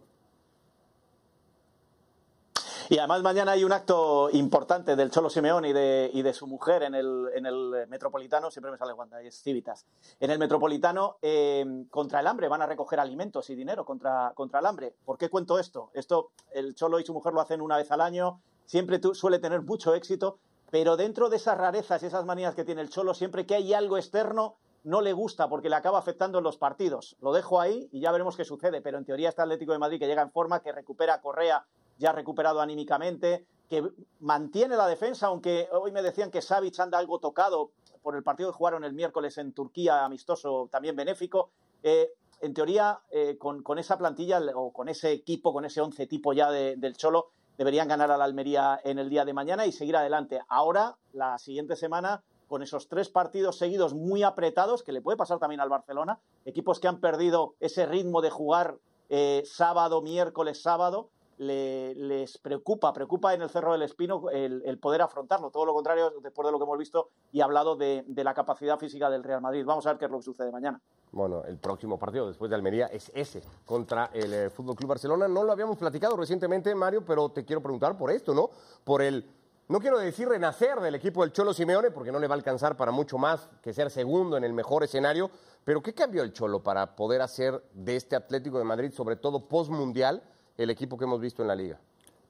[2.91, 6.47] Y además mañana hay un acto importante del Cholo Simeón y de, y de su
[6.47, 9.87] mujer en el, en el Metropolitano, siempre me sale cuando es Civitas,
[10.21, 14.61] en el Metropolitano eh, contra el hambre, van a recoger alimentos y dinero contra, contra
[14.61, 14.95] el hambre.
[15.05, 15.91] ¿Por qué cuento esto?
[15.95, 19.39] Esto el Cholo y su mujer lo hacen una vez al año, siempre tu, suele
[19.39, 20.39] tener mucho éxito,
[20.71, 23.73] pero dentro de esas rarezas y esas manías que tiene el Cholo, siempre que hay
[23.73, 27.17] algo externo, no le gusta porque le acaba afectando en los partidos.
[27.23, 29.99] Lo dejo ahí y ya veremos qué sucede, pero en teoría está Atlético de Madrid
[29.99, 31.65] que llega en forma, que recupera Correa
[31.99, 33.83] ya recuperado anímicamente, que
[34.21, 37.71] mantiene la defensa, aunque hoy me decían que Savic anda algo tocado
[38.03, 41.51] por el partido que jugaron el miércoles en Turquía, amistoso, también benéfico.
[41.83, 46.35] Eh, en teoría, eh, con, esa plantilla o con ese equipo, con ese once tipo
[46.35, 49.73] ya de, del Cholo, deberían ganar a la Almería en el día de mañana y
[49.73, 50.41] seguir adelante.
[50.49, 55.39] Ahora, la siguiente semana, con esos tres partidos seguidos muy apretados, que le puede pasar
[55.39, 58.77] también al Barcelona, equipos que han perdido ese ritmo de jugar
[59.09, 65.03] eh, sábado, miércoles, sábado, le, les preocupa, preocupa en el Cerro del Espino el, poder
[65.03, 65.51] afrontarlo.
[65.51, 68.79] Todo lo contrario, después de lo que hemos visto y hablado de, de, la capacidad
[68.79, 69.65] física del Real Madrid.
[69.65, 70.81] Vamos a ver qué es lo que sucede mañana.
[71.15, 75.29] Bueno, el próximo partido después de Almería es ese, contra el eh, Fútbol Club Barcelona.
[75.29, 78.51] No lo habíamos platicado recientemente, Mario, pero te quiero preguntar por esto, ¿no?
[78.83, 79.25] Por el,
[79.69, 82.77] no quiero decir renacer del equipo del Cholo Simeone, porque no le va a alcanzar
[82.77, 85.31] para mucho más que ser segundo en el mejor escenario.
[85.65, 89.49] Pero ¿qué cambió el Cholo para poder hacer de este Atlético de Madrid, sobre todo
[89.49, 90.23] post-mundial,
[90.57, 91.81] el equipo que hemos visto en la liga?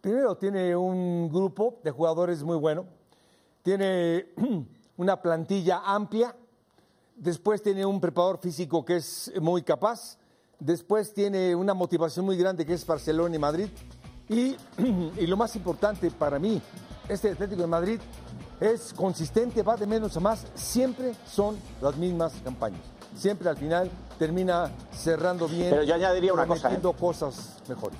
[0.00, 2.86] Primero, tiene un grupo de jugadores muy bueno,
[3.62, 4.26] tiene
[4.96, 6.36] una plantilla amplia,
[7.16, 10.18] después tiene un preparador físico que es muy capaz,
[10.58, 13.68] después tiene una motivación muy grande que es Barcelona y Madrid,
[14.28, 14.56] y,
[15.26, 16.60] lo más importante para mí,
[17.08, 18.00] este Atlético de Madrid
[18.60, 22.93] es consistente, va de menos a más, siempre son las mismas campañas.
[23.14, 25.70] Siempre al final termina cerrando bien.
[25.70, 26.72] Pero yo añadiría una cosa.
[26.72, 26.80] ¿eh?
[26.98, 27.98] cosas mejores.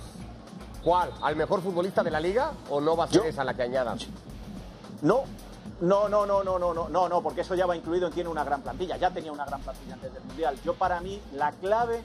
[0.82, 1.10] ¿Cuál?
[1.22, 3.62] ¿Al mejor futbolista de la liga o no va a ser yo, esa la que
[3.62, 3.96] añada?
[5.02, 5.22] No,
[5.80, 8.28] no, no, no, no, no, no, no, no, porque eso ya va incluido en tiene
[8.28, 8.96] una gran plantilla.
[8.96, 10.56] Ya tenía una gran plantilla antes del Mundial.
[10.64, 12.02] Yo para mí la clave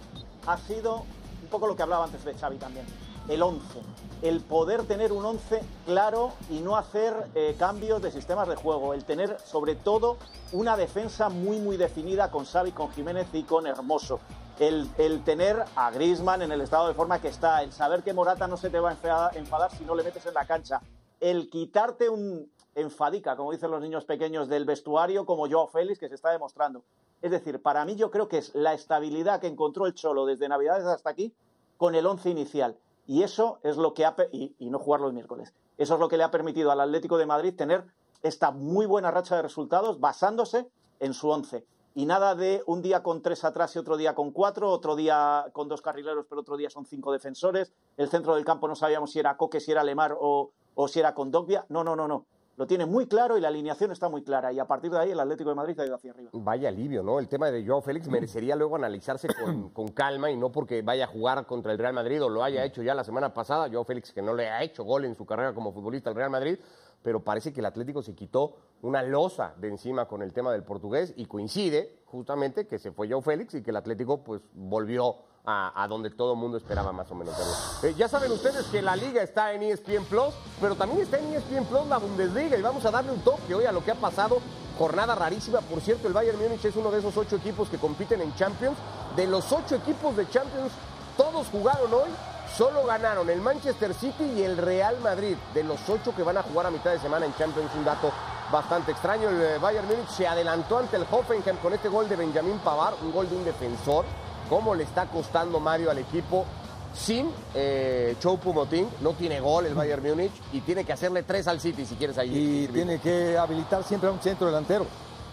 [0.47, 1.03] ha sido
[1.41, 2.85] un poco lo que hablaba antes de Xavi también.
[3.29, 3.79] El 11.
[4.23, 8.95] El poder tener un 11 claro y no hacer eh, cambios de sistemas de juego.
[8.95, 10.17] El tener, sobre todo,
[10.51, 14.19] una defensa muy, muy definida con Xavi, con Jiménez y con Hermoso.
[14.57, 18.13] El, el, tener a Grisman en el estado de forma que está, el saber que
[18.13, 20.81] Morata no se te va a enfadar, si no le metes en la cancha,
[21.19, 26.09] el quitarte un enfadica, como dicen los niños pequeños, del vestuario como Joao Félix, que
[26.09, 26.83] se está demostrando.
[27.21, 30.49] Es decir, para mí yo creo que es la estabilidad que encontró el Cholo desde
[30.49, 31.31] Navidades hasta aquí
[31.77, 32.75] con el once inicial.
[33.09, 34.15] Y eso es lo que ha.
[34.31, 35.55] Y, y, no jugar los miércoles.
[35.79, 37.83] Eso es lo que le ha permitido al Atlético de Madrid tener
[38.21, 40.67] esta muy buena racha de resultados basándose
[40.99, 41.65] en su once.
[41.95, 45.47] Y nada de un día con tres atrás y otro día con cuatro, otro día
[45.53, 47.73] con dos carrileros, pero otro día son cinco defensores.
[47.97, 50.99] El centro del campo no sabíamos si era Coque, si era Lemar o, o si
[50.99, 51.65] era Condogbia.
[51.67, 52.27] No, no, no, no
[52.59, 54.51] lo tiene muy claro y la alineación está muy clara.
[54.51, 56.29] Y a partir de ahí el Atlético de Madrid ha ido hacia arriba.
[56.33, 57.17] Vaya alivio, ¿no?
[57.17, 61.05] El tema de Joao Félix merecería luego analizarse con, con, calma y no porque vaya
[61.05, 63.69] a jugar contra el Real Madrid o lo haya hecho ya la semana pasada.
[63.71, 66.31] Joao Félix que no le ha hecho gol en su carrera como futbolista al Real
[66.31, 66.59] Madrid,
[67.01, 70.63] pero parece que el Atlético se quitó una losa de encima con el tema del
[70.63, 75.15] portugués y coincide justamente que se fue Joao Félix y que el Atlético pues volvió
[75.49, 77.53] a, donde todo el mundo esperaba más o menos verlo.
[77.83, 81.33] Eh, ya saben ustedes que la liga está en ESPN Plus, pero también está en
[81.33, 83.95] ESPN Plus la Bundesliga y vamos a darle un toque hoy a lo que ha
[83.95, 84.39] pasado.
[84.77, 88.21] Jornada rarísima, por cierto, el Bayern Múnich es uno de esos ocho equipos que compiten
[88.21, 88.77] en Champions.
[89.15, 90.71] De los ocho equipos de Champions,
[91.17, 92.09] todos jugaron hoy,
[92.55, 95.35] solo ganaron el Manchester City y el Real Madrid.
[95.53, 98.11] De los ocho que van a jugar a mitad de semana en Champions, un dato
[98.51, 99.29] bastante extraño.
[99.29, 103.11] El Bayern Múnich se adelantó ante el Hoffenheim con este gol de Benjamín Pavard, un
[103.11, 104.05] gol de un defensor
[104.49, 106.45] cómo le está costando Mario al equipo
[106.93, 111.61] sin eh, Choupo-Moting, no tiene gol el Bayern Múnich y tiene que hacerle tres al
[111.61, 112.65] City si quieres ahí.
[112.65, 114.85] Y tiene que habilitar siempre a un centro delantero.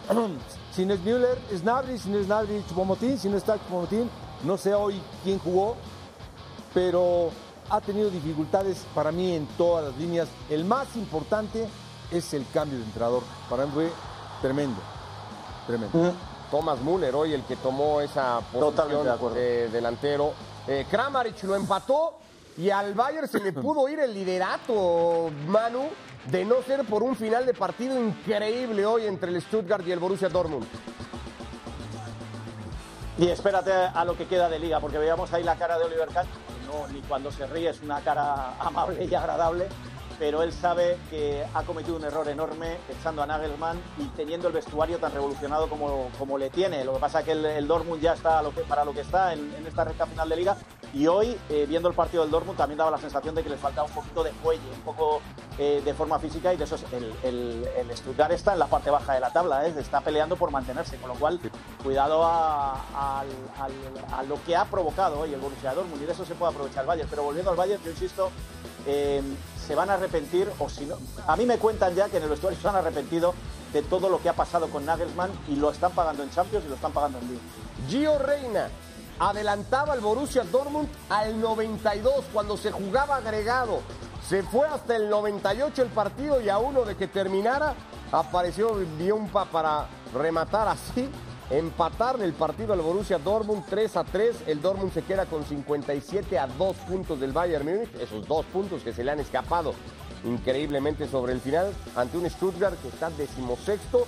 [0.73, 4.09] si no es Müller, es Nabri, si no es Nabri, Choupo-Moting, si no está Choupo-Moting,
[4.45, 5.77] no sé hoy quién jugó,
[6.75, 7.31] pero
[7.71, 10.29] ha tenido dificultades para mí en todas las líneas.
[10.51, 11.67] El más importante
[12.11, 13.23] es el cambio de entrenador.
[13.49, 13.91] Para mí fue
[14.43, 14.81] tremendo,
[15.67, 15.99] tremendo.
[15.99, 16.13] Uh -huh.
[16.51, 20.33] Thomas Müller hoy el que tomó esa posición de, de, delantero.
[20.67, 22.19] Eh, Kramaric lo empató
[22.59, 25.89] Y al Bayern se le pudo ir el liderato, Manu,
[26.31, 29.99] de no ser por un final de partido increíble hoy entre el Stuttgart y el
[29.99, 30.67] Borussia Dortmund.
[33.19, 36.09] Y espérate a lo que queda de liga, porque veíamos ahí la cara de Oliver
[36.09, 39.69] Kahn, que no, ni cuando se ríe es una cara amable y agradable,
[40.19, 44.55] pero él sabe que ha cometido un error enorme echando a Nagelsmann y teniendo el
[44.55, 46.85] vestuario tan revolucionado como, como le tiene.
[46.85, 49.55] Lo que pasa es que el, el Dortmund ya está para lo que está en,
[49.67, 50.57] esta recta final de liga
[50.93, 53.61] y hoy, eh, viendo el partido del Dortmund, también daba la sensación de que les
[53.61, 55.21] faltaba un poquito de cuello, un poco
[55.59, 58.91] eh, de forma física y de eso es el, el, Stuttgart está en la parte
[58.91, 59.75] baja de la tabla, ¿eh?
[59.79, 61.41] está peleando por mantenerse, con lo cual
[61.83, 63.25] cuidado a
[64.29, 66.89] lo que ha provocado hoy el Borussia Dortmund y de eso se puede aprovechar el
[66.89, 67.09] Bayern.
[67.09, 68.31] Pero volviendo al Bayern, yo insisto,
[68.87, 69.23] eh,
[69.67, 72.29] se van a arrepentir, o si no, a mí me cuentan ya que en el
[72.29, 73.35] vestuario se han arrepentido
[73.73, 76.69] de todo lo que ha pasado con Nagelsmann y lo están pagando en Champions y
[76.69, 77.41] lo están pagando en Liga.
[77.89, 78.69] Gio Reina
[79.19, 83.81] adelantaba al Borussia Dortmund al 92 cuando se jugaba agregado.
[84.29, 87.75] Se fue hasta el 98 el partido y a uno de que terminara
[88.13, 91.09] apareció Biompa para rematar así,
[91.51, 94.37] empatar el partido al Borussia Dortmund 3 a 3.
[94.47, 98.83] El Dortmund se queda con 57 a 2 puntos del Bayern Múnich, esos dos puntos
[98.83, 99.75] que se le han escapado
[100.25, 104.07] increíblemente sobre el final ante un Stuttgart que está decimosexto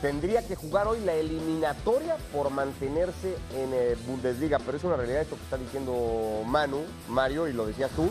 [0.00, 5.22] tendría que jugar hoy la eliminatoria por mantenerse en eh, Bundesliga, pero es una realidad
[5.22, 6.78] esto que está diciendo Manu,
[7.08, 8.08] Mario, y lo decías tú,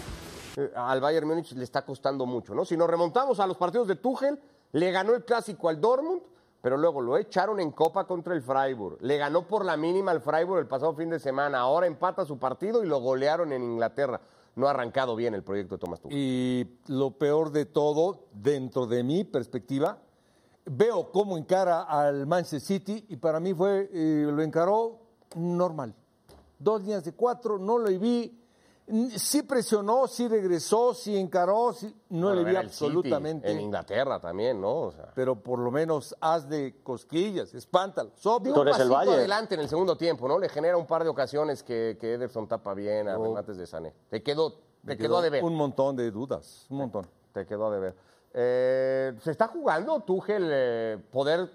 [0.57, 2.63] eh, al Bayern Múnich le está costando mucho, ¿no?
[2.63, 4.39] Si nos remontamos a los partidos de Tuchel,
[4.71, 6.21] le ganó el clásico al Dortmund,
[6.61, 10.21] pero luego lo echaron en copa contra el Freiburg, le ganó por la mínima al
[10.21, 14.21] Freiburg el pasado fin de semana, ahora empata su partido y lo golearon en Inglaterra.
[14.55, 16.17] No ha arrancado bien el proyecto de Thomas Tuchel.
[16.17, 19.99] Y lo peor de todo, dentro de mi perspectiva,
[20.65, 24.99] veo cómo encara al Manchester City y para mí fue, eh, lo encaró
[25.35, 25.93] normal.
[26.57, 28.38] Dos líneas de cuatro, no lo vi.
[29.17, 33.47] Sí presionó, sí regresó, sí encaró, sí, no Bueno, le vi el absolutamente.
[33.47, 34.73] City, en Inglaterra también, ¿no?
[34.81, 38.11] O sea, Pero por lo menos haz de cosquillas, espántalo.
[38.15, 38.51] sopla.
[38.51, 40.39] Dio un pasito adelante en el segundo tiempo, ¿no?
[40.39, 43.93] Le genera un par de ocasiones que, que Ederson tapa bien a remates de Sané.
[44.09, 45.43] Te quedó, te quedó, a deber.
[45.43, 47.07] Un montón de dudas, un montón.
[47.33, 47.95] Te quedó a deber.
[48.33, 51.51] Eh, ¿Se está jugando, Tuchel, eh, poder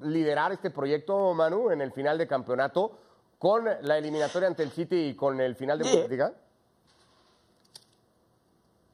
[0.00, 2.98] liderar este proyecto, Manu, en el final de campeonato
[3.38, 5.90] con la eliminatoria ante el City y con el final de Sí.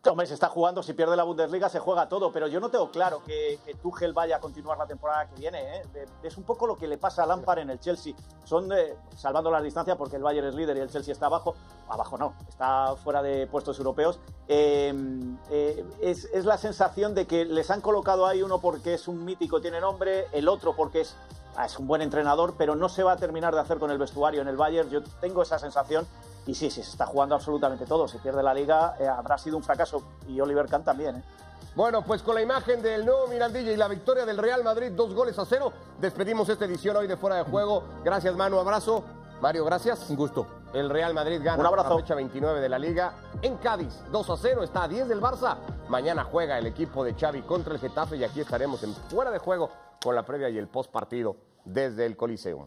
[0.04, 2.90] Hombre, se está jugando, si pierde la Bundesliga se juega todo, pero yo no tengo
[2.90, 5.76] claro que, Tuchel vaya a continuar la temporada que viene.
[5.76, 5.82] ¿eh?
[6.24, 8.12] Es un poco lo que le pasa a Lampard en el Chelsea.
[8.44, 11.54] Son, de- salvando las distancias, porque el Bayern es líder y el Chelsea está abajo,
[11.88, 14.92] abajo no, está fuera de puestos europeos, eh,
[15.50, 19.60] eh, es, la sensación de que les han colocado ahí uno porque es un mítico,
[19.60, 21.14] tiene nombre, el otro porque es,
[21.64, 24.42] es un buen entrenador, pero no se va a terminar de hacer con el vestuario
[24.42, 24.90] en el Bayern.
[24.90, 26.08] Yo tengo esa sensación
[26.46, 28.08] y sí, sí, se está jugando absolutamente todo.
[28.08, 30.02] Si pierde la liga, eh, habrá sido un fracaso.
[30.26, 31.16] Y Oliver Kahn también.
[31.16, 31.22] ¿eh?
[31.74, 35.14] Bueno, pues con la imagen del nuevo Mirandilla y la victoria del Real Madrid, dos
[35.14, 37.84] goles a cero, despedimos esta edición hoy de Fuera de Juego.
[38.04, 39.04] Gracias, Manu, abrazo.
[39.40, 40.08] Mario, gracias.
[40.10, 40.46] Un gusto.
[40.72, 41.90] El Real Madrid gana Un abrazo.
[41.90, 45.20] la fecha 29 de la Liga en Cádiz, 2 a 0, está a 10 del
[45.20, 45.56] Barça.
[45.88, 49.38] Mañana juega el equipo de Xavi contra el Getafe y aquí estaremos en Fuera de
[49.38, 49.70] Juego
[50.02, 52.66] con la previa y el post partido desde el Coliseum.